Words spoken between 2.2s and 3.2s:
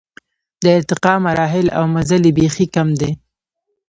یې بېخي کم دی.